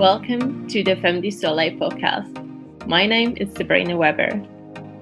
Welcome 0.00 0.66
to 0.68 0.82
the 0.82 0.96
Femme 0.96 1.20
du 1.20 1.30
Soleil 1.30 1.72
podcast. 1.72 2.32
My 2.86 3.04
name 3.04 3.36
is 3.36 3.52
Sabrina 3.54 3.94
Weber. 3.98 4.30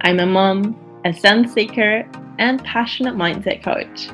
I'm 0.00 0.18
a 0.18 0.26
mom, 0.26 0.76
a 1.04 1.14
sun 1.14 1.46
seeker, 1.46 2.04
and 2.40 2.64
passionate 2.64 3.14
mindset 3.14 3.62
coach. 3.62 4.08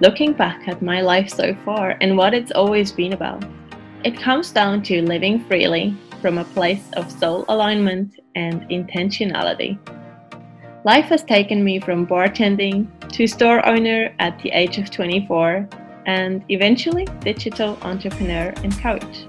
Looking 0.00 0.32
back 0.32 0.66
at 0.66 0.82
my 0.82 1.00
life 1.00 1.30
so 1.30 1.54
far 1.64 1.96
and 2.00 2.16
what 2.16 2.34
it's 2.34 2.50
always 2.50 2.90
been 2.90 3.12
about, 3.12 3.44
it 4.02 4.18
comes 4.18 4.50
down 4.50 4.82
to 4.82 5.00
living 5.00 5.44
freely 5.44 5.96
from 6.20 6.38
a 6.38 6.44
place 6.56 6.88
of 6.94 7.08
soul 7.08 7.44
alignment 7.48 8.18
and 8.34 8.62
intentionality. 8.62 9.78
Life 10.84 11.04
has 11.04 11.22
taken 11.22 11.62
me 11.62 11.78
from 11.78 12.04
bartending 12.04 12.88
to 13.12 13.28
store 13.28 13.64
owner 13.64 14.12
at 14.18 14.36
the 14.40 14.50
age 14.50 14.78
of 14.78 14.90
24 14.90 15.68
and 16.06 16.42
eventually 16.48 17.06
digital 17.20 17.78
entrepreneur 17.82 18.52
and 18.64 18.76
coach. 18.80 19.24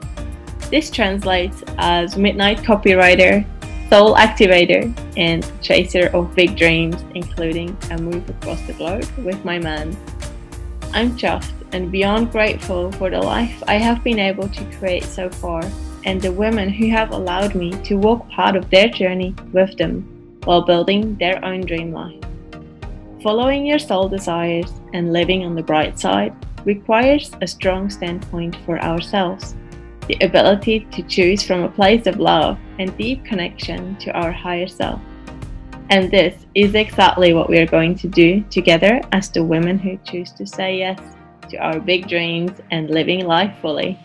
This 0.70 0.92
translates 0.92 1.64
as 1.78 2.18
midnight 2.18 2.58
copywriter, 2.58 3.46
soul 3.90 4.16
activator, 4.16 4.94
and 5.16 5.50
chaser 5.62 6.08
of 6.08 6.36
big 6.36 6.58
dreams, 6.58 6.98
including 7.16 7.78
a 7.90 7.98
move 7.98 8.30
across 8.30 8.62
the 8.64 8.74
globe 8.74 9.08
with 9.20 9.44
my 9.46 9.60
man. 9.60 9.96
I'm 10.94 11.16
chuffed 11.18 11.54
and 11.72 11.90
beyond 11.90 12.32
grateful 12.32 12.92
for 12.94 13.10
the 13.10 13.20
life 13.20 13.64
I 13.68 13.76
have 13.76 14.04
been 14.04 14.20
able 14.20 14.50
to 14.50 14.78
create 14.78 15.04
so 15.04 15.30
far 15.30 15.64
and 16.04 16.22
the 16.22 16.32
women 16.32 16.70
who 16.70 16.90
have 16.90 17.12
allowed 17.12 17.56
me 17.56 17.72
to 17.84 17.96
walk 17.96 18.28
part 18.30 18.56
of 18.56 18.70
their 18.70 18.90
journey 18.90 19.36
with 19.54 19.78
them 19.78 20.04
while 20.44 20.62
building 20.62 21.16
their 21.16 21.44
own 21.44 21.62
dream 21.62 21.92
life. 21.94 22.22
Following 23.24 23.66
your 23.66 23.80
soul 23.80 24.08
desires 24.10 24.72
and 24.94 25.14
living 25.14 25.46
on 25.46 25.56
the 25.56 25.64
bright 25.64 25.98
side 25.98 26.34
requires 26.66 27.31
a 27.42 27.48
strong 27.48 27.90
standpoint 27.90 28.56
for 28.66 28.80
ourselves 28.80 29.56
the 30.08 30.17
ability 30.22 30.88
to 30.91 31.03
choose 31.03 31.44
from 31.44 31.63
a 31.63 31.69
place 31.69 32.08
of 32.08 32.19
love 32.19 32.58
and 32.80 32.97
deep 32.97 33.25
connection 33.25 33.95
to 33.97 34.11
our 34.11 34.31
higher 34.31 34.67
self. 34.67 35.02
And 35.89 36.11
this 36.11 36.45
is 36.55 36.75
exactly 36.75 37.33
what 37.33 37.50
we 37.50 37.59
are 37.59 37.66
going 37.66 37.95
to 37.95 38.08
do 38.08 38.41
together 38.50 39.02
as 39.11 39.30
the 39.30 39.44
women 39.44 39.78
who 39.78 39.97
choose 40.05 40.31
to 40.33 40.45
say 40.45 40.80
yes 40.80 41.00
to 41.50 41.58
our 41.58 41.80
big 41.80 42.08
dreams 42.08 42.52
and 42.72 42.89
living 42.89 43.25
life 43.25 43.53
fully. 43.61 43.97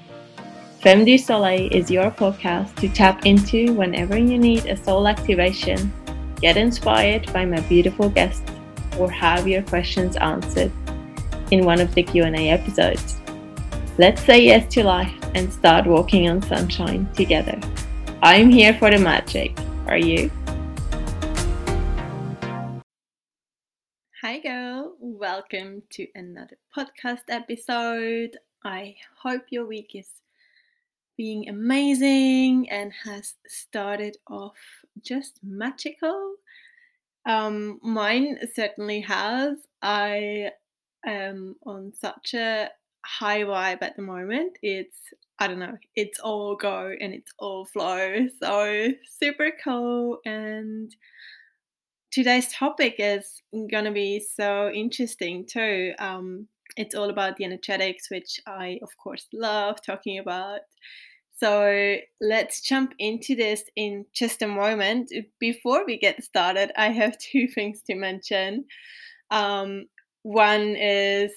Femme 0.80 1.04
du 1.04 1.16
Soleil 1.16 1.68
is 1.72 1.90
your 1.90 2.10
podcast 2.10 2.74
to 2.76 2.88
tap 2.88 3.24
into 3.24 3.72
whenever 3.74 4.18
you 4.18 4.38
need 4.38 4.66
a 4.66 4.76
soul 4.76 5.06
activation, 5.06 5.92
get 6.40 6.56
inspired 6.56 7.32
by 7.32 7.44
my 7.44 7.60
beautiful 7.62 8.08
guests, 8.08 8.50
or 8.98 9.10
have 9.10 9.46
your 9.46 9.62
questions 9.62 10.16
answered 10.16 10.72
in 11.52 11.64
one 11.64 11.80
of 11.80 11.94
the 11.94 12.02
Q&A 12.02 12.50
episodes. 12.50 13.20
Let's 13.98 14.22
say 14.22 14.44
yes 14.44 14.72
to 14.74 14.84
life 14.84 15.21
and 15.34 15.52
start 15.52 15.86
walking 15.86 16.28
on 16.28 16.42
sunshine 16.42 17.10
together. 17.14 17.58
I'm 18.22 18.50
here 18.50 18.74
for 18.74 18.90
the 18.90 18.98
magic. 18.98 19.58
Are 19.86 19.98
you? 19.98 20.30
Hi, 24.22 24.38
girl. 24.38 24.96
Welcome 25.00 25.82
to 25.90 26.06
another 26.14 26.56
podcast 26.76 27.22
episode. 27.28 28.36
I 28.64 28.94
hope 29.20 29.42
your 29.50 29.66
week 29.66 29.92
is 29.94 30.08
being 31.16 31.48
amazing 31.48 32.70
and 32.70 32.92
has 33.04 33.34
started 33.48 34.16
off 34.30 34.56
just 35.00 35.40
magical. 35.42 36.34
Um, 37.26 37.80
mine 37.82 38.38
certainly 38.54 39.00
has. 39.00 39.58
I 39.82 40.50
am 41.04 41.56
on 41.66 41.92
such 41.92 42.34
a 42.34 42.70
high 43.04 43.42
vibe 43.42 43.82
at 43.82 43.96
the 43.96 44.02
moment. 44.02 44.58
It's 44.62 44.98
I 45.38 45.48
don't 45.48 45.58
know, 45.58 45.76
it's 45.96 46.20
all 46.20 46.54
go 46.56 46.94
and 47.00 47.12
it's 47.12 47.32
all 47.38 47.64
flow. 47.64 48.28
So 48.42 48.88
super 49.20 49.50
cool. 49.64 50.18
And 50.24 50.94
today's 52.10 52.52
topic 52.52 52.96
is 52.98 53.42
gonna 53.70 53.92
be 53.92 54.20
so 54.20 54.70
interesting 54.70 55.46
too. 55.46 55.94
Um, 55.98 56.48
it's 56.76 56.94
all 56.94 57.10
about 57.10 57.36
the 57.36 57.44
energetics, 57.44 58.10
which 58.10 58.40
I 58.46 58.78
of 58.82 58.96
course 58.96 59.26
love 59.32 59.82
talking 59.84 60.18
about. 60.18 60.60
So 61.38 61.96
let's 62.20 62.60
jump 62.60 62.94
into 63.00 63.34
this 63.34 63.64
in 63.74 64.06
just 64.12 64.42
a 64.42 64.46
moment. 64.46 65.12
Before 65.40 65.84
we 65.84 65.98
get 65.98 66.22
started, 66.22 66.70
I 66.76 66.90
have 66.90 67.18
two 67.32 67.48
things 67.48 67.82
to 67.88 67.96
mention. 67.96 68.66
Um, 69.30 69.86
one 70.22 70.76
is 70.76 71.32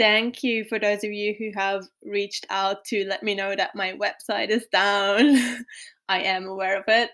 thank 0.00 0.42
you 0.42 0.64
for 0.64 0.78
those 0.78 1.04
of 1.04 1.12
you 1.12 1.34
who 1.38 1.50
have 1.54 1.84
reached 2.02 2.46
out 2.48 2.86
to 2.86 3.04
let 3.06 3.22
me 3.22 3.34
know 3.34 3.54
that 3.54 3.76
my 3.76 3.92
website 3.92 4.48
is 4.48 4.64
down. 4.72 5.36
I 6.08 6.22
am 6.22 6.46
aware 6.46 6.78
of 6.78 6.84
it. 6.88 7.10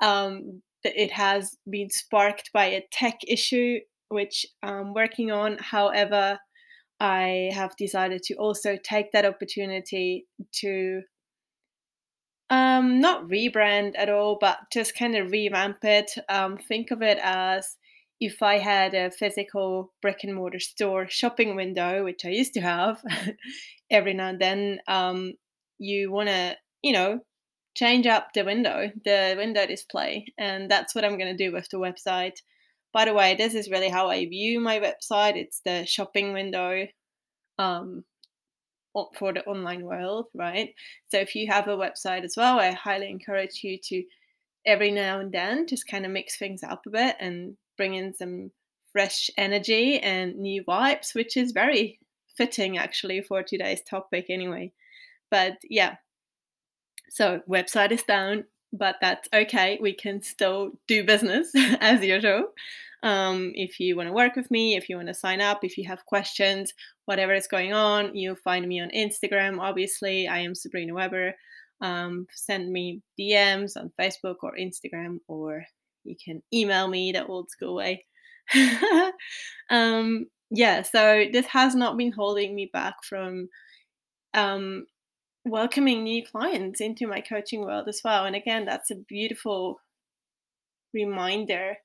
Um, 0.00 0.62
it 0.82 1.12
has 1.12 1.56
been 1.70 1.90
sparked 1.90 2.50
by 2.52 2.64
a 2.66 2.84
tech 2.90 3.20
issue, 3.28 3.78
which 4.08 4.44
I'm 4.64 4.94
working 4.94 5.30
on. 5.30 5.58
However, 5.60 6.40
I 6.98 7.50
have 7.54 7.76
decided 7.76 8.24
to 8.24 8.34
also 8.34 8.76
take 8.82 9.12
that 9.12 9.24
opportunity 9.24 10.26
to 10.56 11.02
um, 12.50 13.00
not 13.00 13.28
rebrand 13.28 13.92
at 13.96 14.10
all, 14.10 14.38
but 14.40 14.58
just 14.72 14.96
kind 14.96 15.14
of 15.14 15.30
revamp 15.30 15.84
it. 15.84 16.10
Um, 16.28 16.56
think 16.56 16.90
of 16.90 17.00
it 17.00 17.18
as 17.22 17.76
if 18.20 18.42
I 18.42 18.58
had 18.58 18.94
a 18.94 19.10
physical 19.10 19.92
brick 20.02 20.24
and 20.24 20.34
mortar 20.34 20.58
store 20.58 21.08
shopping 21.08 21.54
window, 21.54 22.04
which 22.04 22.24
I 22.24 22.30
used 22.30 22.54
to 22.54 22.60
have 22.60 23.02
every 23.90 24.14
now 24.14 24.28
and 24.28 24.40
then, 24.40 24.80
um, 24.88 25.34
you 25.78 26.10
want 26.10 26.28
to, 26.28 26.56
you 26.82 26.92
know, 26.92 27.20
change 27.76 28.06
up 28.06 28.32
the 28.34 28.44
window, 28.44 28.90
the 29.04 29.34
window 29.36 29.66
display. 29.66 30.26
And 30.36 30.68
that's 30.70 30.94
what 30.94 31.04
I'm 31.04 31.16
going 31.16 31.36
to 31.36 31.44
do 31.44 31.52
with 31.52 31.68
the 31.70 31.78
website. 31.78 32.38
By 32.92 33.04
the 33.04 33.14
way, 33.14 33.36
this 33.36 33.54
is 33.54 33.70
really 33.70 33.88
how 33.88 34.08
I 34.08 34.26
view 34.26 34.60
my 34.60 34.80
website. 34.80 35.36
It's 35.36 35.60
the 35.64 35.86
shopping 35.86 36.32
window 36.32 36.86
um, 37.58 38.04
for 39.16 39.32
the 39.32 39.44
online 39.44 39.84
world, 39.84 40.26
right? 40.34 40.70
So 41.08 41.18
if 41.18 41.36
you 41.36 41.46
have 41.52 41.68
a 41.68 41.76
website 41.76 42.24
as 42.24 42.34
well, 42.36 42.58
I 42.58 42.72
highly 42.72 43.10
encourage 43.10 43.60
you 43.62 43.78
to 43.84 44.02
every 44.66 44.90
now 44.90 45.20
and 45.20 45.30
then 45.30 45.68
just 45.68 45.86
kind 45.86 46.04
of 46.04 46.10
mix 46.10 46.36
things 46.36 46.62
up 46.64 46.82
a 46.86 46.90
bit 46.90 47.16
and 47.20 47.56
bring 47.78 47.94
in 47.94 48.12
some 48.12 48.50
fresh 48.92 49.30
energy 49.38 49.98
and 50.00 50.36
new 50.36 50.62
vibes, 50.64 51.14
which 51.14 51.36
is 51.36 51.52
very 51.52 51.98
fitting 52.36 52.76
actually 52.76 53.22
for 53.22 53.42
today's 53.42 53.80
topic 53.82 54.26
anyway. 54.28 54.72
But 55.30 55.58
yeah, 55.68 55.96
so 57.08 57.40
website 57.48 57.92
is 57.92 58.02
down, 58.02 58.44
but 58.72 58.96
that's 59.00 59.28
okay. 59.32 59.78
We 59.80 59.94
can 59.94 60.22
still 60.22 60.72
do 60.86 61.04
business 61.04 61.50
as 61.80 62.02
usual. 62.02 62.52
Um, 63.02 63.52
if 63.54 63.78
you 63.78 63.96
want 63.96 64.08
to 64.08 64.12
work 64.12 64.34
with 64.34 64.50
me, 64.50 64.76
if 64.76 64.88
you 64.88 64.96
want 64.96 65.08
to 65.08 65.14
sign 65.14 65.40
up, 65.40 65.60
if 65.62 65.78
you 65.78 65.86
have 65.86 66.04
questions, 66.06 66.74
whatever 67.04 67.32
is 67.32 67.46
going 67.46 67.72
on, 67.72 68.16
you'll 68.16 68.34
find 68.34 68.66
me 68.66 68.80
on 68.80 68.90
Instagram. 68.90 69.60
Obviously, 69.60 70.26
I 70.26 70.40
am 70.40 70.54
Sabrina 70.54 70.94
Weber. 70.94 71.34
Um, 71.80 72.26
send 72.34 72.72
me 72.72 73.02
DMs 73.18 73.76
on 73.76 73.92
Facebook 73.98 74.36
or 74.42 74.56
Instagram 74.58 75.18
or 75.28 75.64
you 76.08 76.16
can 76.22 76.42
email 76.52 76.88
me 76.88 77.12
the 77.12 77.26
old 77.26 77.50
school 77.50 77.74
way. 77.74 78.04
um, 79.70 80.26
yeah, 80.50 80.82
so 80.82 81.26
this 81.32 81.46
has 81.46 81.74
not 81.74 81.96
been 81.96 82.12
holding 82.12 82.54
me 82.54 82.70
back 82.72 82.94
from 83.04 83.48
um, 84.34 84.86
welcoming 85.44 86.04
new 86.04 86.24
clients 86.24 86.80
into 86.80 87.06
my 87.06 87.20
coaching 87.20 87.60
world 87.60 87.88
as 87.88 88.00
well. 88.04 88.24
And 88.24 88.34
again, 88.34 88.64
that's 88.64 88.90
a 88.90 88.96
beautiful 88.96 89.80
reminder 90.94 91.76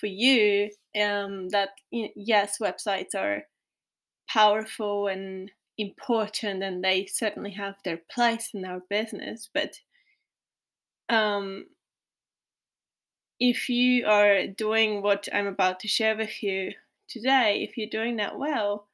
for 0.00 0.06
you 0.06 0.70
um, 1.00 1.48
that 1.50 1.70
yes, 1.90 2.58
websites 2.60 3.14
are 3.16 3.44
powerful 4.28 5.06
and 5.06 5.50
important, 5.78 6.62
and 6.62 6.82
they 6.82 7.06
certainly 7.06 7.52
have 7.52 7.76
their 7.84 8.00
place 8.10 8.50
in 8.54 8.64
our 8.64 8.80
business. 8.90 9.48
But 9.52 9.74
um, 11.08 11.66
if 13.40 13.68
you 13.68 14.06
are 14.06 14.46
doing 14.46 15.02
what 15.02 15.28
I'm 15.32 15.46
about 15.46 15.80
to 15.80 15.88
share 15.88 16.16
with 16.16 16.42
you 16.42 16.72
today, 17.08 17.66
if 17.68 17.76
you're 17.76 17.88
doing 17.88 18.16
that 18.16 18.38
well, 18.38 18.88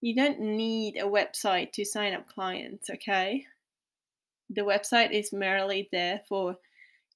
you 0.00 0.14
don't 0.14 0.40
need 0.40 0.96
a 0.96 1.04
website 1.04 1.72
to 1.72 1.84
sign 1.84 2.14
up 2.14 2.28
clients, 2.28 2.90
okay? 2.90 3.46
The 4.50 4.62
website 4.62 5.12
is 5.12 5.32
merely 5.32 5.88
there 5.90 6.20
for 6.28 6.56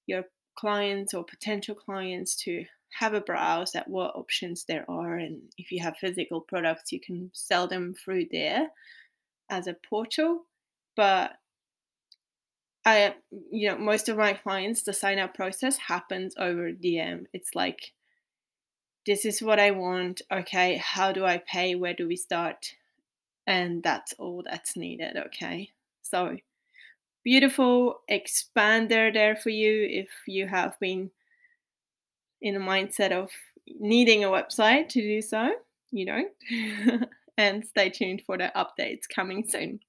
your 0.07 0.25
clients 0.57 1.15
or 1.15 1.25
potential 1.25 1.75
clients 1.75 2.35
to 2.45 2.65
have 2.99 3.15
a 3.15 3.21
browse 3.21 3.75
at 3.75 3.89
what 3.89 4.17
options 4.17 4.65
there 4.65 4.85
are. 4.89 5.17
And 5.17 5.43
if 5.59 5.71
you 5.71 5.83
have 5.83 5.99
physical 5.99 6.41
products, 6.41 6.91
you 6.91 7.01
can 7.01 7.31
sell 7.35 7.69
them 7.69 7.95
through 7.95 8.27
there 8.33 8.69
as 9.51 9.67
a 9.67 9.77
portal. 9.89 10.47
But 10.97 11.38
I, 12.89 13.15
you 13.51 13.69
know, 13.69 13.77
most 13.77 14.09
of 14.09 14.17
my 14.17 14.33
clients, 14.33 14.83
the 14.83 14.95
sign 14.95 15.19
up 15.19 15.35
process 15.35 15.77
happens 15.77 16.35
over 16.39 16.73
DM. 16.73 17.27
It's 17.35 17.55
like, 17.55 17.93
this 19.05 19.27
is 19.27 19.43
what 19.43 19.61
I 19.61 19.73
want. 19.73 20.23
Okay, 20.33 20.77
how 20.79 21.13
do 21.13 21.27
I 21.27 21.37
pay? 21.39 21.75
Where 21.75 21.93
do 21.93 22.09
we 22.09 22.17
start? 22.17 22.75
And 23.47 23.83
that's 23.83 24.15
all 24.15 24.43
that's 24.43 24.75
needed. 24.75 25.19
Okay, 25.27 25.71
so 26.03 26.39
beautiful 27.25 28.01
expander 28.11 29.13
there 29.13 29.37
for 29.37 29.51
you 29.51 29.87
if 29.91 30.09
you 30.27 30.47
have 30.47 30.79
been 30.81 31.11
in 32.41 32.57
a 32.57 32.61
mindset 32.61 33.13
of 33.13 33.31
needing 33.79 34.25
a 34.25 34.29
website 34.29 34.89
to 34.91 35.03
do 35.03 35.21
so. 35.21 35.51
You 35.91 36.07
don't. 36.07 37.09
and 37.37 37.67
stay 37.67 37.91
tuned 37.91 38.23
for 38.25 38.39
the 38.39 38.51
updates 38.57 39.03
coming 39.15 39.47
soon. 39.47 39.81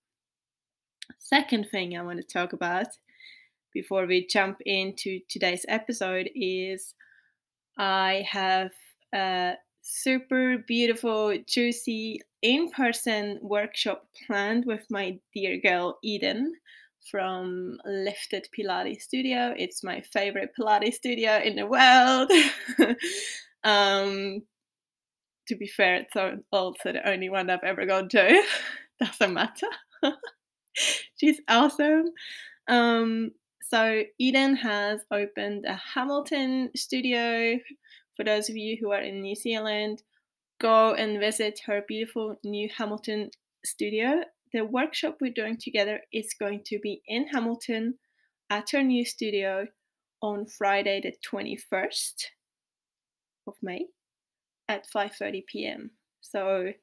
Second 1.17 1.69
thing 1.69 1.97
I 1.97 2.03
want 2.03 2.19
to 2.19 2.27
talk 2.27 2.53
about 2.53 2.87
before 3.73 4.05
we 4.05 4.27
jump 4.27 4.57
into 4.65 5.19
today's 5.29 5.65
episode 5.67 6.29
is 6.35 6.93
I 7.77 8.25
have 8.29 8.71
a 9.13 9.53
super 9.81 10.57
beautiful, 10.67 11.37
juicy 11.47 12.21
in 12.41 12.69
person 12.71 13.39
workshop 13.41 14.07
planned 14.25 14.65
with 14.65 14.85
my 14.89 15.17
dear 15.33 15.59
girl 15.59 15.97
Eden 16.03 16.53
from 17.09 17.77
Lifted 17.85 18.47
Pilates 18.57 19.01
Studio. 19.01 19.53
It's 19.57 19.83
my 19.83 20.01
favorite 20.01 20.51
Pilates 20.57 20.93
studio 20.93 21.37
in 21.37 21.55
the 21.55 21.65
world. 21.65 22.31
um, 23.63 24.41
to 25.47 25.55
be 25.55 25.67
fair, 25.67 25.95
it's 25.95 26.41
also 26.51 26.93
the 26.93 27.09
only 27.09 27.29
one 27.29 27.49
I've 27.49 27.63
ever 27.63 27.85
gone 27.85 28.09
to. 28.09 28.43
Doesn't 28.99 29.33
matter. 29.33 29.67
She's 31.19 31.39
awesome. 31.47 32.05
Um, 32.67 33.31
so 33.61 34.03
Eden 34.17 34.55
has 34.55 35.01
opened 35.11 35.65
a 35.65 35.79
Hamilton 35.93 36.71
studio. 36.75 37.59
For 38.15 38.23
those 38.23 38.49
of 38.49 38.57
you 38.57 38.77
who 38.79 38.91
are 38.91 39.01
in 39.01 39.21
New 39.21 39.35
Zealand, 39.35 40.03
go 40.59 40.93
and 40.93 41.19
visit 41.19 41.61
her 41.65 41.83
beautiful 41.87 42.35
new 42.43 42.69
Hamilton 42.75 43.29
studio. 43.65 44.23
The 44.53 44.65
workshop 44.65 45.17
we're 45.21 45.31
doing 45.31 45.57
together 45.57 46.01
is 46.11 46.33
going 46.39 46.63
to 46.65 46.79
be 46.79 47.01
in 47.07 47.27
Hamilton 47.27 47.95
at 48.49 48.71
her 48.71 48.83
new 48.83 49.05
studio 49.05 49.67
on 50.21 50.45
Friday 50.47 51.01
the 51.01 51.13
21st 51.31 52.25
of 53.47 53.53
May 53.61 53.85
at 54.67 54.85
5:30 54.89 55.45
p.m. 55.45 55.91
So 56.21 56.73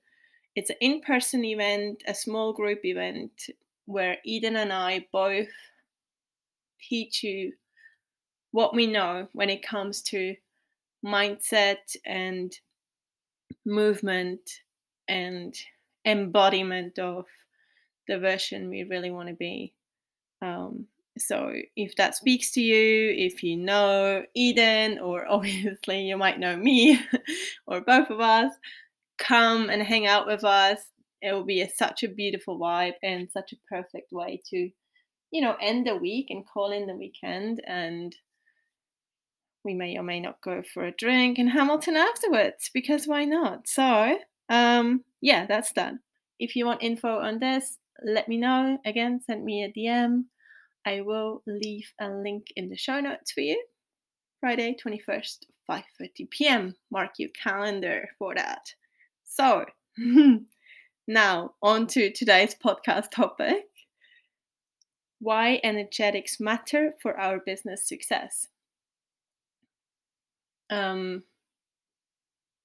it's 0.54 0.70
an 0.70 0.76
in-person 0.80 1.44
event, 1.44 2.02
a 2.06 2.14
small 2.14 2.52
group 2.52 2.84
event 2.84 3.50
where 3.86 4.18
Eden 4.24 4.56
and 4.56 4.72
I 4.72 5.06
both 5.12 5.48
teach 6.88 7.22
you 7.22 7.52
what 8.52 8.74
we 8.74 8.86
know 8.86 9.28
when 9.32 9.50
it 9.50 9.66
comes 9.66 10.02
to 10.02 10.34
mindset 11.04 11.96
and 12.04 12.52
movement 13.64 14.40
and 15.08 15.54
embodiment 16.04 16.98
of 16.98 17.26
the 18.08 18.18
version 18.18 18.68
we 18.68 18.84
really 18.84 19.10
want 19.10 19.28
to 19.28 19.34
be. 19.34 19.72
Um, 20.42 20.86
so 21.18 21.52
if 21.76 21.96
that 21.96 22.14
speaks 22.14 22.50
to 22.52 22.60
you, 22.60 23.14
if 23.16 23.42
you 23.42 23.56
know 23.56 24.22
Eden, 24.34 24.98
or 24.98 25.26
obviously 25.30 26.02
you 26.02 26.16
might 26.16 26.38
know 26.38 26.56
me, 26.56 27.00
or 27.66 27.80
both 27.80 28.10
of 28.10 28.20
us, 28.20 28.52
come 29.18 29.70
and 29.70 29.82
hang 29.82 30.06
out 30.06 30.26
with 30.26 30.44
us. 30.44 30.80
It 31.22 31.32
will 31.32 31.44
be 31.44 31.62
a, 31.62 31.68
such 31.68 32.02
a 32.02 32.08
beautiful 32.08 32.58
vibe 32.58 32.94
and 33.02 33.28
such 33.30 33.52
a 33.52 33.74
perfect 33.74 34.12
way 34.12 34.40
to, 34.50 34.70
you 35.30 35.40
know, 35.40 35.56
end 35.60 35.86
the 35.86 35.96
week 35.96 36.26
and 36.30 36.46
call 36.46 36.72
in 36.72 36.86
the 36.86 36.94
weekend. 36.94 37.62
And 37.66 38.14
we 39.64 39.74
may 39.74 39.96
or 39.98 40.02
may 40.02 40.20
not 40.20 40.40
go 40.42 40.62
for 40.62 40.84
a 40.84 40.92
drink 40.92 41.38
in 41.38 41.48
Hamilton 41.48 41.96
afterwards 41.96 42.70
because 42.72 43.06
why 43.06 43.24
not? 43.24 43.66
So, 43.66 44.18
um, 44.48 45.04
yeah, 45.20 45.46
that's 45.46 45.72
done. 45.72 46.00
If 46.38 46.54
you 46.54 46.66
want 46.66 46.82
info 46.82 47.18
on 47.18 47.38
this, 47.38 47.78
let 48.04 48.28
me 48.28 48.36
know. 48.36 48.78
Again, 48.84 49.20
send 49.26 49.44
me 49.44 49.64
a 49.64 49.72
DM 49.72 50.24
I 50.86 51.00
will 51.00 51.42
leave 51.46 51.92
a 52.00 52.08
link 52.08 52.46
in 52.54 52.68
the 52.68 52.76
show 52.76 53.00
notes 53.00 53.32
for 53.32 53.40
you. 53.40 53.60
Friday, 54.38 54.76
21st, 54.80 55.38
5:30 55.68 56.30
p.m. 56.30 56.76
Mark 56.92 57.14
your 57.18 57.30
calendar 57.30 58.08
for 58.18 58.36
that. 58.36 58.72
So, 59.24 59.64
now 61.06 61.54
on 61.62 61.86
to 61.88 62.10
today's 62.10 62.54
podcast 62.54 63.10
topic. 63.10 63.66
Why 65.18 65.60
energetics 65.62 66.40
matter 66.40 66.94
for 67.00 67.18
our 67.18 67.38
business 67.38 67.88
success. 67.88 68.48
Um, 70.68 71.22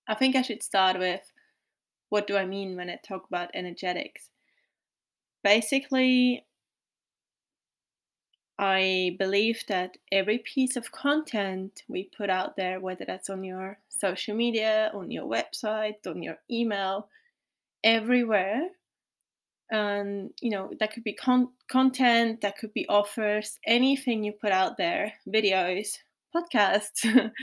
I 0.08 0.16
think 0.16 0.36
I 0.36 0.42
should 0.42 0.64
start 0.64 1.00
with 1.00 1.32
what 2.10 2.28
do 2.28 2.36
I 2.36 2.46
mean 2.46 2.76
when 2.76 2.90
I 2.90 3.00
talk 3.02 3.26
about 3.28 3.52
energetics? 3.54 4.30
Basically, 5.44 6.46
I 8.60 9.16
believe 9.18 9.64
that 9.70 9.98
every 10.12 10.40
piece 10.40 10.76
of 10.76 10.92
content 10.92 11.84
we 11.88 12.12
put 12.16 12.30
out 12.30 12.58
there, 12.58 12.80
whether 12.80 13.06
that's 13.06 13.30
on 13.30 13.44
your 13.44 13.80
social 13.88 14.36
media, 14.36 14.92
on 14.94 15.10
your 15.10 15.26
website, 15.26 16.06
on 16.06 16.22
your 16.22 16.38
email, 16.50 17.08
everywhere, 17.84 18.70
and 19.72 20.32
you 20.42 20.52
know 20.52 20.72
that 20.80 20.94
could 20.94 21.04
be 21.04 21.14
con- 21.14 21.54
content, 21.70 22.42
that 22.42 22.58
could 22.58 22.74
be 22.74 22.88
offers, 22.88 23.60
anything 23.66 24.24
you 24.24 24.34
put 24.34 24.52
out 24.52 24.78
there, 24.78 25.14
videos, 25.28 25.98
podcasts. 26.36 27.32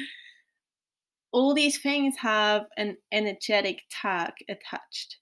all 1.32 1.54
these 1.54 1.78
things 1.78 2.16
have 2.18 2.66
an 2.76 2.96
energetic 3.12 3.82
tag 3.90 4.32
attached. 4.48 5.18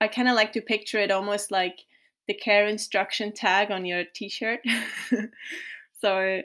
I 0.00 0.08
kind 0.08 0.28
of 0.28 0.34
like 0.34 0.52
to 0.52 0.60
picture 0.60 0.98
it 0.98 1.10
almost 1.10 1.50
like 1.50 1.78
the 2.26 2.34
care 2.34 2.66
instruction 2.66 3.32
tag 3.32 3.70
on 3.70 3.84
your 3.84 4.04
t-shirt. 4.14 4.60
so 6.00 6.42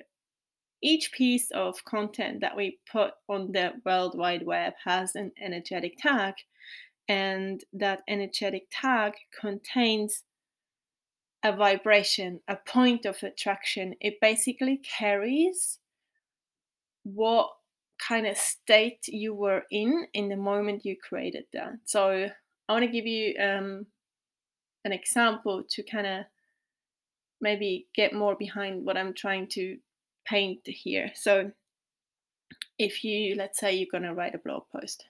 each 0.83 1.11
piece 1.11 1.51
of 1.51 1.83
content 1.85 2.41
that 2.41 2.55
we 2.55 2.79
put 2.91 3.11
on 3.29 3.51
the 3.51 3.73
World 3.85 4.17
Wide 4.17 4.45
Web 4.45 4.73
has 4.83 5.15
an 5.15 5.31
energetic 5.41 5.97
tag, 5.97 6.33
and 7.07 7.63
that 7.73 8.01
energetic 8.07 8.67
tag 8.71 9.13
contains 9.39 10.23
a 11.43 11.55
vibration, 11.55 12.39
a 12.47 12.55
point 12.55 13.05
of 13.05 13.23
attraction. 13.23 13.95
It 13.99 14.21
basically 14.21 14.77
carries 14.77 15.79
what 17.03 17.49
kind 17.99 18.27
of 18.27 18.37
state 18.37 19.07
you 19.07 19.33
were 19.33 19.63
in 19.71 20.07
in 20.13 20.29
the 20.29 20.35
moment 20.35 20.85
you 20.85 20.95
created 20.97 21.45
that. 21.53 21.73
So 21.85 22.29
I 22.67 22.73
want 22.73 22.85
to 22.85 22.91
give 22.91 23.07
you 23.07 23.35
um, 23.39 23.87
an 24.85 24.91
example 24.91 25.63
to 25.69 25.83
kind 25.83 26.07
of 26.07 26.25
maybe 27.39 27.87
get 27.95 28.13
more 28.13 28.35
behind 28.35 28.85
what 28.85 28.97
I'm 28.97 29.13
trying 29.13 29.47
to 29.53 29.77
paint 30.25 30.61
here. 30.65 31.11
So 31.15 31.51
if 32.77 33.03
you, 33.03 33.35
let's 33.35 33.59
say 33.59 33.73
you're 33.73 33.87
going 33.91 34.03
to 34.03 34.13
write 34.13 34.35
a 34.35 34.39
blog 34.39 34.63
post, 34.71 35.05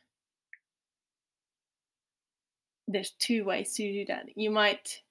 there's 2.91 3.11
two 3.19 3.43
ways 3.43 3.73
to 3.75 3.83
do 3.83 4.05
that. 4.05 4.25
You 4.35 4.51
might 4.51 5.01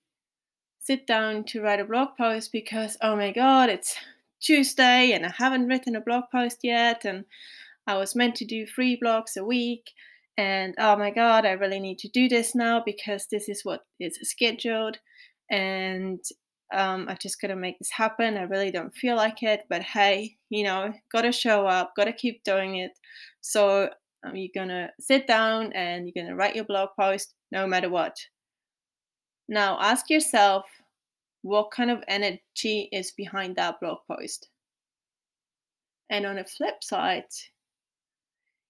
sit 0.78 1.06
down 1.06 1.44
to 1.44 1.62
write 1.62 1.80
a 1.80 1.84
blog 1.84 2.10
post 2.16 2.52
because, 2.52 2.96
oh 3.02 3.16
my 3.16 3.32
God, 3.32 3.68
it's 3.68 3.96
Tuesday 4.40 5.12
and 5.12 5.26
I 5.26 5.32
haven't 5.36 5.68
written 5.68 5.96
a 5.96 6.00
blog 6.00 6.24
post 6.32 6.60
yet. 6.62 7.04
And 7.04 7.24
I 7.86 7.96
was 7.96 8.14
meant 8.14 8.36
to 8.36 8.44
do 8.44 8.66
three 8.66 8.98
blogs 9.02 9.36
a 9.36 9.44
week 9.44 9.90
and 10.40 10.74
oh 10.78 10.96
my 10.96 11.10
god 11.10 11.44
i 11.44 11.50
really 11.52 11.80
need 11.80 11.98
to 11.98 12.08
do 12.08 12.28
this 12.28 12.54
now 12.54 12.82
because 12.84 13.26
this 13.30 13.48
is 13.48 13.64
what 13.64 13.82
is 13.98 14.18
scheduled 14.22 14.98
and 15.50 16.20
um, 16.72 17.06
i 17.08 17.14
just 17.20 17.40
gotta 17.40 17.56
make 17.56 17.78
this 17.78 17.90
happen 17.90 18.38
i 18.38 18.42
really 18.42 18.70
don't 18.70 18.94
feel 18.94 19.16
like 19.16 19.42
it 19.42 19.64
but 19.68 19.82
hey 19.82 20.36
you 20.48 20.64
know 20.64 20.92
gotta 21.12 21.32
show 21.32 21.66
up 21.66 21.92
gotta 21.96 22.12
keep 22.12 22.42
doing 22.42 22.76
it 22.76 22.92
so 23.42 23.90
um, 24.24 24.34
you're 24.34 24.48
gonna 24.54 24.88
sit 24.98 25.26
down 25.26 25.72
and 25.74 26.08
you're 26.08 26.24
gonna 26.24 26.36
write 26.36 26.56
your 26.56 26.64
blog 26.64 26.88
post 26.98 27.34
no 27.50 27.66
matter 27.66 27.88
what 27.88 28.18
now 29.48 29.78
ask 29.80 30.10
yourself 30.10 30.66
what 31.42 31.70
kind 31.70 31.90
of 31.90 32.02
energy 32.08 32.88
is 32.92 33.10
behind 33.12 33.56
that 33.56 33.80
blog 33.80 33.98
post 34.10 34.48
and 36.10 36.26
on 36.26 36.36
the 36.36 36.44
flip 36.44 36.82
side 36.82 37.24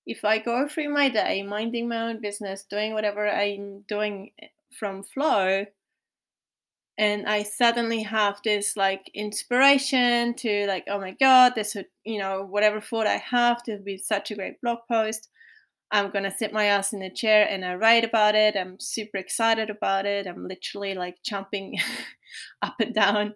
if 0.06 0.24
I 0.24 0.38
go 0.38 0.66
through 0.66 0.88
my 0.88 1.08
day 1.08 1.42
minding 1.42 1.88
my 1.88 2.10
own 2.10 2.20
business, 2.20 2.64
doing 2.68 2.94
whatever 2.94 3.28
I'm 3.28 3.82
doing 3.88 4.32
eh, 4.42 4.48
from 4.76 5.02
flow, 5.02 5.66
and 6.98 7.26
I 7.26 7.44
suddenly 7.44 8.02
have 8.02 8.40
this 8.44 8.76
like 8.76 9.10
inspiration 9.14 10.34
to 10.34 10.66
like, 10.66 10.84
oh 10.88 10.98
my 10.98 11.12
god, 11.12 11.54
this 11.54 11.74
would 11.74 11.86
you 12.04 12.18
know 12.18 12.44
whatever 12.44 12.80
thought 12.80 13.06
I 13.06 13.18
have, 13.18 13.62
to 13.64 13.78
be 13.78 13.98
such 13.98 14.30
a 14.30 14.34
great 14.34 14.60
blog 14.60 14.78
post. 14.88 15.28
I'm 15.92 16.10
gonna 16.10 16.30
sit 16.30 16.52
my 16.52 16.66
ass 16.66 16.92
in 16.92 17.02
a 17.02 17.10
chair 17.12 17.48
and 17.48 17.64
I 17.64 17.74
write 17.74 18.04
about 18.04 18.34
it. 18.34 18.56
I'm 18.56 18.78
super 18.78 19.18
excited 19.18 19.70
about 19.70 20.06
it. 20.06 20.26
I'm 20.26 20.46
literally 20.46 20.94
like 20.94 21.16
jumping 21.24 21.78
up 22.62 22.76
and 22.80 22.94
down 22.94 23.34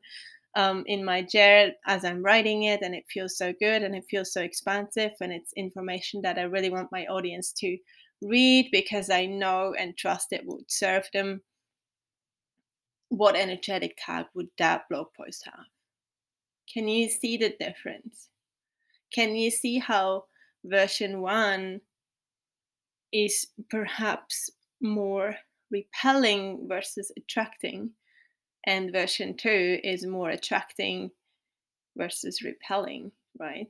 um, 0.54 0.84
in 0.86 1.04
my 1.04 1.22
chair 1.22 1.72
as 1.86 2.04
I'm 2.04 2.22
writing 2.22 2.64
it, 2.64 2.82
and 2.82 2.94
it 2.94 3.04
feels 3.10 3.36
so 3.36 3.52
good 3.58 3.82
and 3.82 3.94
it 3.94 4.04
feels 4.08 4.32
so 4.32 4.40
expansive, 4.40 5.12
and 5.20 5.32
it's 5.32 5.52
information 5.56 6.22
that 6.22 6.38
I 6.38 6.42
really 6.42 6.70
want 6.70 6.92
my 6.92 7.06
audience 7.06 7.52
to 7.58 7.76
read 8.22 8.68
because 8.72 9.10
I 9.10 9.26
know 9.26 9.74
and 9.78 9.96
trust 9.96 10.28
it 10.32 10.42
would 10.46 10.70
serve 10.70 11.08
them. 11.12 11.42
What 13.08 13.36
energetic 13.36 13.96
tag 13.98 14.26
would 14.34 14.48
that 14.58 14.88
blog 14.88 15.08
post 15.16 15.44
have? 15.44 15.66
Can 16.72 16.88
you 16.88 17.08
see 17.08 17.36
the 17.36 17.54
difference? 17.58 18.28
Can 19.12 19.36
you 19.36 19.50
see 19.50 19.78
how 19.78 20.24
version 20.64 21.20
one 21.20 21.80
is 23.14 23.46
perhaps 23.70 24.50
more 24.82 25.36
repelling 25.70 26.66
versus 26.68 27.10
attracting, 27.16 27.90
and 28.66 28.92
version 28.92 29.36
two 29.36 29.78
is 29.82 30.04
more 30.04 30.30
attracting 30.30 31.10
versus 31.96 32.42
repelling, 32.42 33.12
right? 33.38 33.68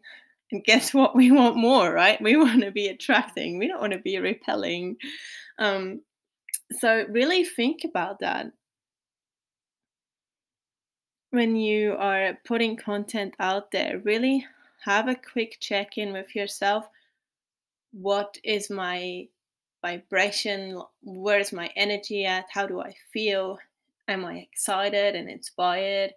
And 0.51 0.65
guess 0.65 0.95
what? 0.95 1.15
We 1.15 1.31
want 1.31 1.57
more, 1.57 1.93
right? 1.93 2.21
We 2.21 2.37
want 2.45 2.63
to 2.63 2.71
be 2.71 2.89
attracting. 2.89 3.59
We 3.59 3.69
don't 3.69 3.81
want 3.81 3.93
to 3.93 3.99
be 3.99 4.19
repelling. 4.19 4.97
Um, 5.59 6.01
so 6.79 7.05
really 7.11 7.45
think 7.45 7.85
about 7.85 8.21
that 8.21 8.47
when 11.31 11.57
you 11.57 11.97
are 11.99 12.39
putting 12.47 12.77
content 12.77 13.35
out 13.41 13.71
there. 13.73 14.01
Really 14.05 14.47
have 14.85 15.09
a 15.09 15.17
quick 15.17 15.59
check 15.61 15.99
in 15.99 16.13
with 16.13 16.35
yourself. 16.35 16.87
What 17.93 18.39
is 18.45 18.71
my 18.71 19.27
vibration? 19.85 20.81
Where's 21.03 21.53
my 21.53 21.69
energy 21.77 22.25
at? 22.25 22.47
How 22.51 22.67
do 22.67 22.81
I 22.81 22.95
feel? 23.13 23.59
Am 24.09 24.25
I 24.25 24.39
excited 24.39 25.15
and 25.15 25.29
inspired? 25.29 26.13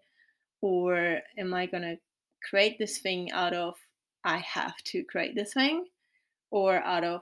Or 0.62 1.20
am 1.38 1.54
I 1.54 1.66
going 1.66 1.84
to 1.84 1.98
create 2.50 2.80
this 2.80 3.00
thing 3.00 3.30
out 3.32 3.54
of 3.54 3.76
I 4.24 4.38
have 4.38 4.78
to 4.86 5.04
create 5.04 5.36
this 5.36 5.54
thing? 5.54 5.86
Or 6.50 6.78
out 6.78 7.04
of 7.04 7.22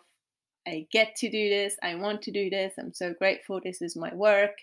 I 0.67 0.87
get 0.91 1.15
to 1.17 1.29
do 1.29 1.49
this, 1.49 1.77
I 1.83 1.95
want 1.95 2.21
to 2.23 2.31
do 2.31 2.49
this, 2.49 2.73
I'm 2.79 2.93
so 2.93 3.13
grateful, 3.13 3.59
this 3.63 3.83
is 3.83 3.95
my 3.95 4.11
work. 4.13 4.57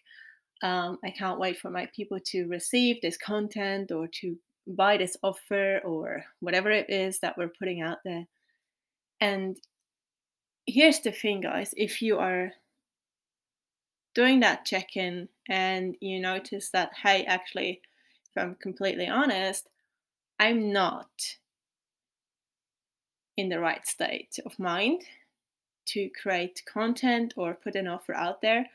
Um, 0.60 0.98
I 1.04 1.10
can't 1.10 1.38
wait 1.38 1.58
for 1.58 1.70
my 1.70 1.88
people 1.94 2.18
to 2.26 2.46
receive 2.46 3.00
this 3.00 3.16
content 3.16 3.92
or 3.92 4.08
to 4.20 4.36
buy 4.66 4.96
this 4.96 5.16
offer 5.22 5.80
or 5.84 6.24
whatever 6.40 6.70
it 6.70 6.90
is 6.90 7.20
that 7.20 7.36
we're 7.38 7.52
putting 7.56 7.82
out 7.82 7.98
there. 8.04 8.26
And 9.20 9.56
here's 10.66 11.00
the 11.00 11.12
thing, 11.12 11.40
guys 11.40 11.74
if 11.76 12.02
you 12.02 12.18
are 12.18 12.52
doing 14.14 14.40
that 14.40 14.64
check 14.64 14.96
in 14.96 15.28
and 15.48 15.96
you 16.00 16.20
notice 16.20 16.68
that, 16.70 16.90
hey, 17.02 17.24
actually, 17.24 17.80
if 18.34 18.42
I'm 18.42 18.54
completely 18.56 19.08
honest, 19.08 19.68
I'm 20.38 20.72
not 20.72 21.08
in 23.36 23.48
the 23.48 23.60
right 23.60 23.86
state 23.86 24.38
of 24.44 24.58
mind 24.58 25.02
to 25.86 26.10
create 26.20 26.62
content 26.66 27.34
or 27.36 27.54
put 27.54 27.74
an 27.74 27.88
offer 27.88 28.14
out 28.14 28.42
there 28.42 28.66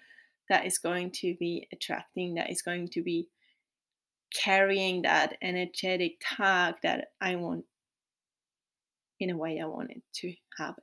that 0.50 0.65
is 0.65 0.77
going 0.77 1.12
to 1.12 1.36
be 1.36 1.67
attracting, 1.72 2.36
that 2.36 2.50
is 2.50 2.62
going 2.62 2.88
to 2.89 3.01
be 3.03 3.27
carrying 4.34 5.03
that 5.03 5.38
energetic 5.41 6.17
tag 6.20 6.75
that 6.84 7.12
I 7.22 7.36
want 7.36 7.65
in 9.20 9.29
a 9.29 9.38
way 9.38 9.60
I 9.62 9.65
want 9.65 9.91
it 9.91 10.01
to 10.15 10.34
have. 10.58 10.75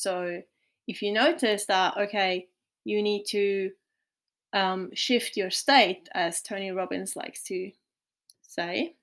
So 0.00 0.42
if 0.86 1.02
you 1.02 1.12
notice 1.12 1.66
that, 1.66 1.96
okay, 1.96 2.48
you 2.84 3.02
need 3.02 3.24
to 3.28 3.70
um, 4.52 4.90
shift 4.94 5.36
your 5.36 5.50
state, 5.50 6.08
as 6.12 6.42
Tony 6.42 6.70
Robbins 6.70 7.16
likes 7.16 7.42
to 7.44 7.70
say, 8.42 8.94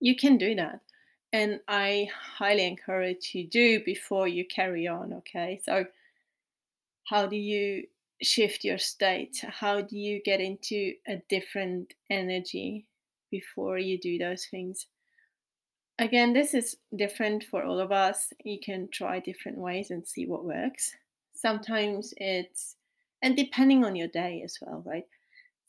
you 0.00 0.16
can 0.16 0.36
do 0.36 0.54
that 0.56 0.80
and 1.34 1.58
I 1.66 2.08
highly 2.38 2.64
encourage 2.64 3.32
you 3.34 3.48
do 3.48 3.82
before 3.84 4.28
you 4.28 4.46
carry 4.46 4.86
on. 4.86 5.12
Okay, 5.14 5.60
so 5.64 5.84
how 7.02 7.26
do 7.26 7.34
you 7.34 7.88
shift 8.22 8.62
your 8.62 8.78
state? 8.78 9.44
How 9.44 9.80
do 9.80 9.98
you 9.98 10.22
get 10.22 10.40
into 10.40 10.94
a 11.08 11.16
different 11.28 11.92
energy 12.08 12.86
before 13.32 13.78
you 13.78 13.98
do 13.98 14.16
those 14.16 14.46
things? 14.46 14.86
Again, 15.98 16.32
this 16.32 16.54
is 16.54 16.76
different 16.96 17.44
for 17.44 17.64
all 17.64 17.78
of 17.78 17.92
us. 17.92 18.32
You 18.44 18.58
can 18.64 18.88
try 18.92 19.20
different 19.20 19.58
ways 19.58 19.90
and 19.90 20.06
see 20.06 20.26
what 20.26 20.44
works. 20.44 20.92
Sometimes 21.34 22.12
it's, 22.16 22.76
and 23.22 23.36
depending 23.36 23.84
on 23.84 23.94
your 23.94 24.08
day 24.08 24.42
as 24.44 24.58
well, 24.60 24.82
right? 24.84 25.04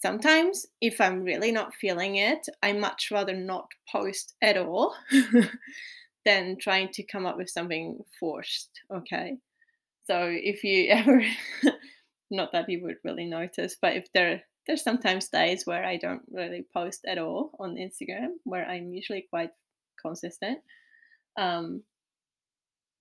sometimes 0.02 0.68
if 0.82 1.00
i'm 1.02 1.24
really 1.24 1.52
not 1.52 1.74
feeling 1.74 2.18
it 2.18 2.48
i 2.62 2.72
much 2.72 3.10
rather 3.12 3.36
not 3.36 3.68
post 3.92 4.36
at 4.42 4.58
all 4.58 4.96
than 6.26 6.58
trying 6.60 6.90
to 6.90 7.04
come 7.04 7.26
up 7.26 7.38
with 7.38 7.50
something 7.50 7.98
forced 8.20 8.70
okay 8.94 9.38
so 10.06 10.30
if 10.32 10.64
you 10.64 10.88
ever 10.90 11.24
not 12.30 12.52
that 12.52 12.70
you 12.70 12.82
would 12.84 12.98
really 13.04 13.26
notice 13.26 13.78
but 13.82 13.96
if 13.96 14.12
there 14.14 14.42
there's 14.68 14.84
sometimes 14.84 15.30
days 15.30 15.66
where 15.66 15.84
i 15.86 15.98
don't 15.98 16.24
really 16.32 16.66
post 16.74 17.06
at 17.08 17.18
all 17.18 17.52
on 17.60 17.76
instagram 17.76 18.30
where 18.44 18.66
i'm 18.68 18.92
usually 18.92 19.26
quite 19.30 19.52
consistent 20.06 20.60
um 21.38 21.82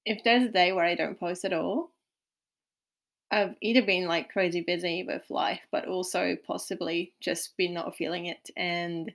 if 0.06 0.22
there's 0.24 0.44
a 0.44 0.52
day 0.52 0.72
where 0.72 0.84
i 0.84 0.94
don't 0.94 1.20
post 1.20 1.44
at 1.44 1.52
all 1.52 1.90
I've 3.34 3.56
either 3.60 3.82
been 3.82 4.06
like 4.06 4.32
crazy 4.32 4.60
busy 4.60 5.02
with 5.02 5.28
life, 5.28 5.60
but 5.72 5.88
also 5.88 6.36
possibly 6.46 7.12
just 7.20 7.56
been 7.56 7.74
not 7.74 7.96
feeling 7.96 8.26
it. 8.26 8.48
And 8.56 9.10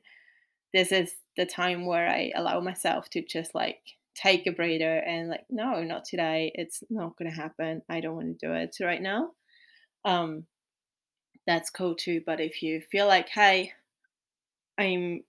this 0.74 0.92
is 0.92 1.16
the 1.38 1.46
time 1.46 1.86
where 1.86 2.10
I 2.10 2.34
allow 2.36 2.60
myself 2.60 3.10
to 3.12 3.22
just 3.22 3.56
like 3.56 3.80
take 4.16 4.46
a 4.46 4.52
breather 4.52 4.98
and 4.98 5.30
like, 5.30 5.46
no, 5.50 5.84
not 5.84 6.04
today. 6.04 6.52
It's 6.54 6.84
not 6.90 7.16
going 7.18 7.32
to 7.32 7.36
happen. 7.36 7.82
I 7.88 8.02
don't 8.02 8.16
want 8.16 8.40
to 8.40 8.48
do 8.48 8.54
it 8.54 8.76
right 8.82 9.02
now. 9.02 9.32
Um, 10.04 10.46
that's 11.48 11.70
cool 11.70 11.96
too. 11.96 12.22
But 12.26 12.42
if 12.42 12.62
you 12.62 12.82
feel 12.92 13.08
like, 13.08 13.30
hey, 13.30 13.72
I'm 14.78 15.24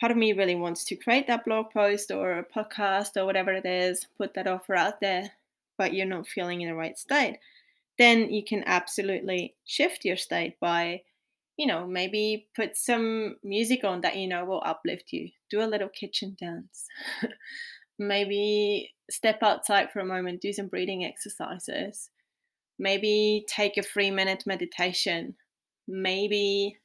part 0.00 0.12
of 0.12 0.18
me 0.18 0.32
really 0.32 0.54
wants 0.54 0.84
to 0.84 0.96
create 0.96 1.26
that 1.26 1.44
blog 1.44 1.70
post 1.72 2.10
or 2.10 2.38
a 2.38 2.44
podcast 2.44 3.16
or 3.16 3.24
whatever 3.24 3.52
it 3.52 3.66
is, 3.66 4.06
put 4.16 4.34
that 4.34 4.46
offer 4.46 4.74
out 4.74 5.00
there, 5.00 5.32
but 5.78 5.94
you're 5.94 6.06
not 6.06 6.26
feeling 6.26 6.60
in 6.60 6.68
the 6.68 6.74
right 6.74 6.98
state 6.98 7.38
then 7.98 8.30
you 8.32 8.44
can 8.44 8.62
absolutely 8.66 9.54
shift 9.64 10.04
your 10.04 10.16
state 10.16 10.58
by 10.60 11.02
you 11.56 11.66
know 11.66 11.86
maybe 11.86 12.48
put 12.54 12.76
some 12.76 13.36
music 13.42 13.84
on 13.84 14.00
that 14.02 14.16
you 14.16 14.28
know 14.28 14.44
will 14.44 14.62
uplift 14.64 15.12
you. 15.12 15.30
Do 15.50 15.62
a 15.62 15.66
little 15.66 15.88
kitchen 15.88 16.36
dance. 16.38 16.86
Maybe 17.98 18.92
step 19.10 19.42
outside 19.42 19.90
for 19.90 20.00
a 20.00 20.04
moment 20.04 20.42
do 20.42 20.52
some 20.52 20.66
breathing 20.66 21.04
exercises. 21.04 22.10
Maybe 22.78 23.46
take 23.48 23.78
a 23.78 23.82
three 23.82 24.10
minute 24.10 24.44
meditation. 24.46 25.34
Maybe 25.88 26.76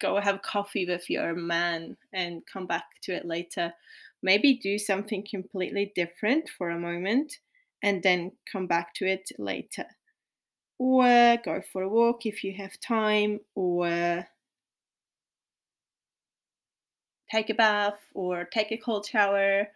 go 0.00 0.20
have 0.20 0.42
coffee 0.42 0.86
with 0.86 1.08
your 1.08 1.34
man 1.34 1.96
and 2.12 2.42
come 2.46 2.66
back 2.66 2.84
to 3.02 3.12
it 3.12 3.24
later. 3.26 3.72
Maybe 4.22 4.54
do 4.54 4.78
something 4.78 5.26
completely 5.28 5.92
different 5.94 6.48
for 6.48 6.70
a 6.70 6.78
moment 6.78 7.38
and 7.82 8.02
then 8.02 8.32
come 8.50 8.66
back 8.66 8.94
to 8.94 9.06
it 9.06 9.30
later. 9.38 9.86
Or 10.78 11.38
go 11.44 11.62
for 11.72 11.82
a 11.82 11.88
walk 11.88 12.26
if 12.26 12.42
you 12.42 12.54
have 12.54 12.80
time, 12.80 13.40
or 13.54 14.26
take 17.30 17.50
a 17.50 17.54
bath, 17.54 18.00
or 18.14 18.44
take 18.44 18.72
a 18.72 18.78
cold 18.78 19.06
shower, 19.06 19.68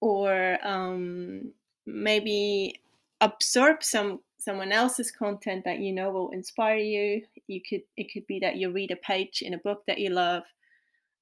or 0.00 0.58
um, 0.66 1.52
maybe 1.84 2.80
absorb 3.20 3.82
some 3.82 4.20
someone 4.46 4.70
else's 4.70 5.10
content 5.10 5.64
that 5.64 5.80
you 5.80 5.92
know 5.92 6.08
will 6.10 6.30
inspire 6.30 6.76
you. 6.76 7.22
You 7.48 7.60
could 7.68 7.82
it 7.96 8.12
could 8.12 8.26
be 8.28 8.38
that 8.38 8.56
you 8.56 8.70
read 8.70 8.92
a 8.92 8.96
page 8.96 9.42
in 9.42 9.52
a 9.52 9.58
book 9.58 9.82
that 9.88 9.98
you 9.98 10.10
love. 10.10 10.44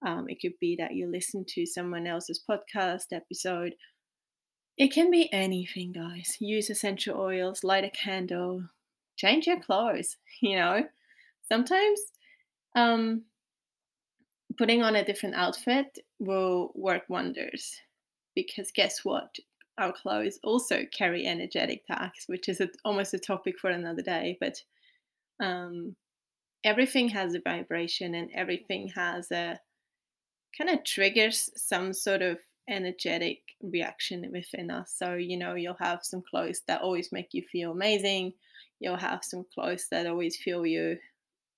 Um, 0.07 0.27
it 0.29 0.41
could 0.43 0.59
be 0.61 0.77
that 0.77 0.95
you 0.95 1.11
listen 1.11 1.47
to 1.55 1.65
someone 1.65 2.07
else's 2.07 2.45
podcast 2.47 3.07
episode. 3.13 3.77
It 4.77 4.93
can 4.93 5.11
be 5.11 5.33
anything, 5.33 5.93
guys. 5.93 6.37
Use 6.39 6.69
essential 6.69 7.19
oils, 7.19 7.65
light 7.65 7.85
a 7.85 7.91
candle, 7.91 8.65
change 9.17 9.47
your 9.47 9.59
clothes, 9.59 10.19
you 10.43 10.57
know. 10.57 10.83
Sometimes 11.51 12.01
um, 12.77 13.23
putting 14.59 14.83
on 14.83 14.97
a 14.97 15.05
different 15.05 15.35
outfit 15.35 15.99
will 16.19 16.73
work 16.75 17.05
wonders 17.09 17.81
because 18.35 18.71
guess 18.71 19.03
what? 19.03 19.37
Our 19.79 19.93
clothes 19.93 20.39
also 20.45 20.85
carry 20.97 21.27
energetic 21.27 21.87
tags, 21.87 22.25
which 22.27 22.49
is 22.49 22.61
a, 22.61 22.69
almost 22.85 23.15
a 23.15 23.19
topic 23.19 23.59
for 23.59 23.71
another 23.71 24.03
day. 24.03 24.39
But 24.41 24.63
um, 25.41 25.97
everything 26.63 27.09
has 27.09 27.35
a 27.35 27.41
vibration 27.41 28.15
and 28.15 28.31
everything 28.35 28.89
has 28.95 29.31
a 29.31 29.59
kind 30.57 30.71
of 30.71 30.85
triggers 30.85 31.51
some 31.57 31.93
sort 31.93 32.23
of 32.23 32.39
energetic 32.69 33.41
reaction 33.63 34.31
within 34.33 34.71
us. 34.71 34.95
So, 34.97 35.15
you 35.15 35.37
know, 35.37 35.55
you'll 35.55 35.77
have 35.81 36.01
some 36.03 36.23
clothes 36.23 36.63
that 36.69 36.81
always 36.83 37.11
make 37.13 37.29
you 37.33 37.43
feel 37.43 37.73
amazing 37.73 38.35
you'll 38.81 38.97
have 38.97 39.25
some 39.25 39.45
clothes 39.55 39.87
that 39.91 40.07
always 40.07 40.37
feel 40.37 40.67
you 40.67 40.99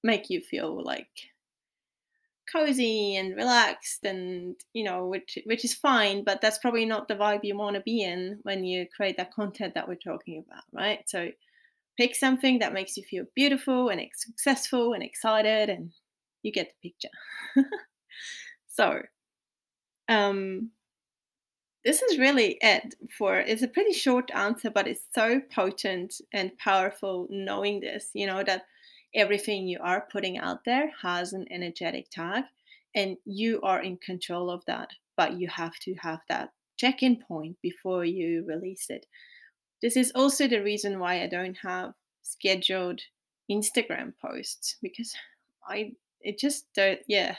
make 0.03 0.31
you 0.31 0.41
feel 0.41 0.83
like 0.83 1.09
cozy 2.51 3.17
and 3.17 3.37
relaxed 3.37 4.05
and 4.05 4.55
you 4.73 4.85
know 4.85 5.07
which 5.07 5.39
which 5.47 5.65
is 5.65 5.75
fine 5.75 6.25
but 6.25 6.41
that's 6.41 6.59
probably 6.59 6.85
not 6.85 7.09
the 7.09 7.15
vibe 7.15 7.41
you 7.43 7.57
want 7.57 7.75
to 7.75 7.83
be 7.83 8.03
in 8.03 8.39
when 8.43 8.65
you 8.65 8.87
create 8.97 9.17
that 9.17 9.33
content 9.33 9.75
that 9.75 9.89
we're 9.89 9.97
talking 9.97 10.43
about 10.47 10.65
right? 10.73 11.01
So 11.07 11.29
pick 11.97 12.15
something 12.15 12.59
that 12.61 12.73
makes 12.73 12.97
you 12.97 13.03
feel 13.05 13.25
beautiful 13.35 13.89
and 13.89 14.01
successful 14.15 14.93
and 14.93 15.03
excited 15.03 15.71
and 15.71 15.91
you 16.43 16.53
get 16.53 16.73
the 16.83 16.91
picture. 16.91 17.65
So, 18.77 19.01
um, 20.09 20.71
this 21.85 22.03
is 22.03 22.19
really 22.19 22.59
it 22.61 22.95
for 23.17 23.39
it's 23.39 23.63
a 23.63 23.69
pretty 23.69 23.93
short 23.93 24.31
answer, 24.35 24.71
but 24.71 24.87
it's 24.87 25.07
so 25.15 25.41
potent 25.51 26.15
and 26.33 26.57
powerful 26.59 27.27
knowing 27.31 27.81
this, 27.81 28.11
you 28.13 28.27
know, 28.27 28.43
that 28.43 28.65
everything 29.17 29.67
you 29.67 29.79
are 29.83 30.07
putting 30.13 30.39
out 30.39 30.65
there 30.65 30.93
has 31.03 31.33
an 31.33 31.47
energetic 31.51 32.11
tag 32.11 32.45
and 32.95 33.17
you 33.25 33.61
are 33.63 33.83
in 33.83 33.97
control 33.97 34.51
of 34.51 34.65
that, 34.67 34.91
but 35.17 35.39
you 35.41 35.49
have 35.49 35.79
to 35.81 35.95
have 35.95 36.21
that 36.29 36.51
check 36.77 37.03
in 37.03 37.17
point 37.17 37.57
before 37.63 38.05
you 38.05 38.45
release 38.47 38.87
it. 38.91 39.07
This 39.83 39.97
is 39.97 40.13
also 40.15 40.47
the 40.47 40.63
reason 40.63 40.99
why 40.99 41.23
I 41.23 41.27
don't 41.27 41.57
have 41.63 41.95
scheduled 42.23 43.01
Instagram 43.51 44.13
posts 44.21 44.77
because 44.83 45.15
I 45.67 45.93
it 46.21 46.39
just 46.39 46.67
don't 46.75 46.99
yeah 47.07 47.37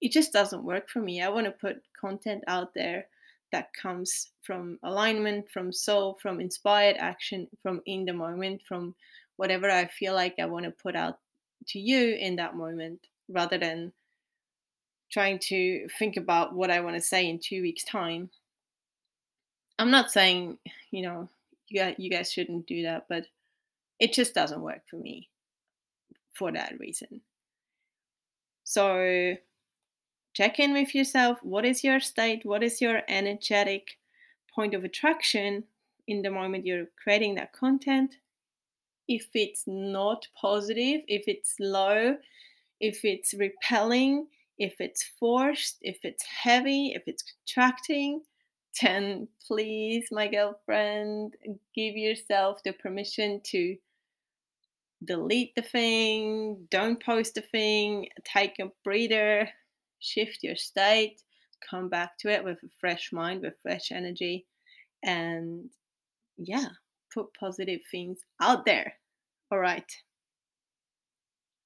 it 0.00 0.12
just 0.12 0.32
doesn't 0.32 0.64
work 0.64 0.88
for 0.88 1.00
me. 1.00 1.22
I 1.22 1.28
want 1.28 1.46
to 1.46 1.52
put 1.52 1.82
content 2.00 2.44
out 2.46 2.72
there 2.74 3.06
that 3.50 3.72
comes 3.72 4.30
from 4.42 4.78
alignment, 4.82 5.50
from 5.50 5.72
soul, 5.72 6.18
from 6.22 6.40
inspired 6.40 6.96
action, 6.98 7.48
from 7.62 7.80
in 7.86 8.04
the 8.04 8.12
moment, 8.12 8.62
from 8.66 8.94
whatever 9.38 9.70
I 9.70 9.86
feel 9.86 10.14
like 10.14 10.34
I 10.38 10.44
want 10.44 10.66
to 10.66 10.70
put 10.70 10.94
out 10.94 11.18
to 11.68 11.78
you 11.78 12.14
in 12.14 12.36
that 12.36 12.56
moment, 12.56 13.06
rather 13.28 13.56
than 13.56 13.92
trying 15.10 15.38
to 15.38 15.88
think 15.98 16.16
about 16.16 16.54
what 16.54 16.70
I 16.70 16.80
want 16.80 16.96
to 16.96 17.00
say 17.00 17.26
in 17.26 17.38
two 17.38 17.62
weeks' 17.62 17.84
time. 17.84 18.28
I'm 19.78 19.90
not 19.90 20.10
saying, 20.10 20.58
you 20.90 21.02
know, 21.02 21.28
you 21.68 21.80
guys, 21.80 21.94
you 21.98 22.10
guys 22.10 22.32
shouldn't 22.32 22.66
do 22.66 22.82
that, 22.82 23.06
but 23.08 23.26
it 23.98 24.12
just 24.12 24.34
doesn't 24.34 24.60
work 24.60 24.82
for 24.90 24.96
me 24.96 25.28
for 26.34 26.52
that 26.52 26.78
reason. 26.78 27.20
So 28.64 29.36
check 30.34 30.58
in 30.58 30.72
with 30.72 30.94
yourself. 30.94 31.38
What 31.42 31.64
is 31.64 31.84
your 31.84 32.00
state? 32.00 32.44
What 32.44 32.62
is 32.62 32.80
your 32.80 33.02
energetic 33.08 33.98
point 34.54 34.74
of 34.74 34.84
attraction 34.84 35.64
in 36.06 36.22
the 36.22 36.30
moment 36.30 36.66
you're 36.66 36.86
creating 37.02 37.36
that 37.36 37.52
content? 37.52 38.16
If 39.08 39.28
it's 39.34 39.64
not 39.66 40.26
positive, 40.40 41.00
if 41.08 41.24
it's 41.26 41.56
low, 41.58 42.16
if 42.80 43.04
it's 43.04 43.34
repelling, 43.34 44.26
if 44.58 44.80
it's 44.80 45.04
forced, 45.18 45.78
if 45.80 45.98
it's 46.04 46.24
heavy, 46.24 46.92
if 46.94 47.02
it's 47.06 47.22
contracting, 47.22 48.22
then 48.80 49.28
please, 49.46 50.08
my 50.10 50.28
girlfriend, 50.28 51.34
give 51.74 51.96
yourself 51.96 52.62
the 52.64 52.72
permission 52.72 53.40
to 53.44 53.76
delete 55.04 55.54
the 55.54 55.62
thing, 55.62 56.66
don't 56.70 57.02
post 57.02 57.34
the 57.34 57.40
thing, 57.40 58.08
take 58.24 58.58
a 58.58 58.70
breather, 58.84 59.48
shift 60.00 60.42
your 60.42 60.56
state, 60.56 61.22
come 61.68 61.88
back 61.88 62.18
to 62.18 62.28
it 62.28 62.44
with 62.44 62.58
a 62.64 62.68
fresh 62.80 63.12
mind, 63.12 63.42
with 63.42 63.54
fresh 63.62 63.90
energy, 63.92 64.46
and 65.02 65.70
yeah, 66.36 66.68
put 67.12 67.26
positive 67.38 67.80
things 67.90 68.20
out 68.40 68.64
there. 68.64 68.94
All 69.50 69.58
right. 69.58 69.90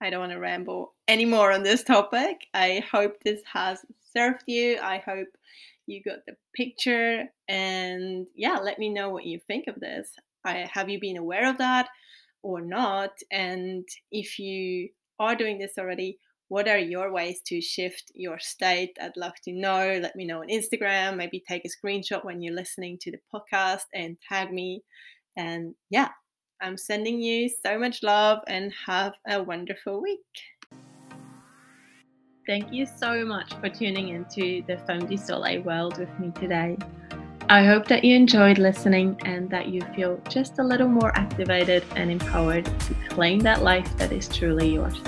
I 0.00 0.10
don't 0.10 0.20
want 0.20 0.32
to 0.32 0.38
ramble 0.38 0.94
anymore 1.06 1.52
on 1.52 1.62
this 1.62 1.84
topic. 1.84 2.48
I 2.54 2.82
hope 2.90 3.22
this 3.22 3.40
has 3.52 3.78
served 4.12 4.42
you. 4.46 4.78
I 4.82 4.98
hope 4.98 5.28
you 5.86 6.02
got 6.02 6.26
the 6.26 6.34
picture. 6.56 7.24
And 7.48 8.26
yeah, 8.34 8.58
let 8.58 8.78
me 8.78 8.88
know 8.88 9.10
what 9.10 9.26
you 9.26 9.38
think 9.46 9.68
of 9.68 9.78
this. 9.78 10.08
I, 10.44 10.68
have 10.72 10.88
you 10.88 10.98
been 11.00 11.16
aware 11.16 11.48
of 11.48 11.58
that 11.58 11.88
or 12.42 12.60
not? 12.60 13.12
And 13.30 13.86
if 14.10 14.38
you 14.40 14.88
are 15.20 15.36
doing 15.36 15.58
this 15.58 15.74
already, 15.78 16.18
what 16.48 16.68
are 16.68 16.78
your 16.78 17.12
ways 17.12 17.40
to 17.46 17.60
shift 17.60 18.12
your 18.14 18.38
state? 18.38 18.96
I'd 19.00 19.16
love 19.16 19.34
to 19.44 19.52
know. 19.52 19.98
Let 20.02 20.16
me 20.16 20.26
know 20.26 20.42
on 20.42 20.48
Instagram. 20.48 21.16
Maybe 21.16 21.42
take 21.46 21.64
a 21.64 21.68
screenshot 21.68 22.24
when 22.24 22.42
you're 22.42 22.54
listening 22.54 22.98
to 23.02 23.10
the 23.10 23.20
podcast 23.32 23.84
and 23.94 24.18
tag 24.28 24.52
me. 24.52 24.82
And 25.36 25.74
yeah, 25.90 26.08
I'm 26.60 26.76
sending 26.76 27.20
you 27.20 27.48
so 27.48 27.78
much 27.78 28.02
love 28.02 28.40
and 28.46 28.72
have 28.86 29.14
a 29.28 29.42
wonderful 29.42 30.00
week. 30.00 30.20
Thank 32.46 32.72
you 32.72 32.86
so 32.86 33.24
much 33.24 33.54
for 33.54 33.68
tuning 33.68 34.08
into 34.08 34.62
the 34.66 34.76
Femme 34.86 35.06
du 35.06 35.16
Soleil 35.16 35.62
world 35.62 35.98
with 35.98 36.10
me 36.18 36.32
today. 36.40 36.76
I 37.48 37.64
hope 37.64 37.86
that 37.88 38.04
you 38.04 38.16
enjoyed 38.16 38.58
listening 38.58 39.20
and 39.24 39.50
that 39.50 39.68
you 39.68 39.80
feel 39.94 40.20
just 40.28 40.58
a 40.58 40.64
little 40.64 40.88
more 40.88 41.16
activated 41.16 41.84
and 41.96 42.10
empowered 42.10 42.64
to 42.64 42.94
claim 43.08 43.40
that 43.40 43.62
life 43.62 43.96
that 43.98 44.10
is 44.12 44.28
truly 44.28 44.74
yours. 44.74 45.00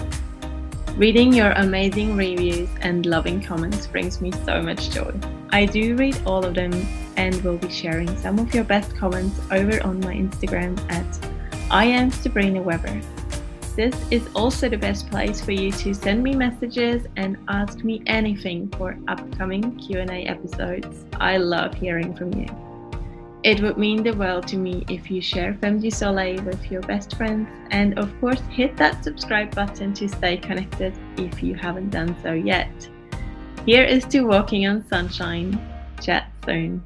Reading 0.96 1.32
your 1.32 1.50
amazing 1.52 2.16
reviews 2.16 2.68
and 2.80 3.06
loving 3.06 3.40
comments 3.40 3.86
brings 3.86 4.20
me 4.20 4.30
so 4.44 4.62
much 4.62 4.90
joy. 4.90 5.12
I 5.54 5.66
do 5.66 5.94
read 5.94 6.20
all 6.26 6.44
of 6.44 6.54
them 6.54 6.72
and 7.16 7.40
will 7.44 7.58
be 7.58 7.70
sharing 7.70 8.08
some 8.16 8.40
of 8.40 8.52
your 8.52 8.64
best 8.64 8.96
comments 8.96 9.38
over 9.52 9.80
on 9.86 10.00
my 10.00 10.12
Instagram 10.12 10.76
at 10.90 11.30
I 11.70 11.84
am 11.84 12.10
Sabrina 12.10 12.60
Weber. 12.60 13.00
This 13.76 13.94
is 14.10 14.28
also 14.34 14.68
the 14.68 14.76
best 14.76 15.08
place 15.12 15.40
for 15.40 15.52
you 15.52 15.70
to 15.70 15.94
send 15.94 16.24
me 16.24 16.34
messages 16.34 17.06
and 17.14 17.36
ask 17.46 17.84
me 17.84 18.02
anything 18.08 18.68
for 18.70 18.98
upcoming 19.06 19.76
Q&A 19.76 20.26
episodes. 20.26 21.04
I 21.20 21.36
love 21.36 21.72
hearing 21.72 22.16
from 22.16 22.32
you. 22.32 22.48
It 23.44 23.60
would 23.60 23.78
mean 23.78 24.02
the 24.02 24.14
world 24.14 24.48
to 24.48 24.56
me 24.56 24.84
if 24.88 25.08
you 25.08 25.22
share 25.22 25.54
Femme 25.60 25.78
du 25.78 25.88
Soleil 25.88 26.42
with 26.42 26.68
your 26.68 26.82
best 26.82 27.14
friends, 27.16 27.48
and 27.70 27.96
of 27.96 28.12
course, 28.20 28.40
hit 28.50 28.76
that 28.78 29.04
subscribe 29.04 29.54
button 29.54 29.94
to 29.94 30.08
stay 30.08 30.36
connected 30.36 30.98
if 31.16 31.44
you 31.44 31.54
haven't 31.54 31.90
done 31.90 32.16
so 32.24 32.32
yet. 32.32 32.88
Here 33.66 33.84
is 33.84 34.04
to 34.06 34.24
Walking 34.24 34.66
on 34.66 34.86
Sunshine. 34.88 35.58
Chat 35.98 36.30
soon. 36.44 36.82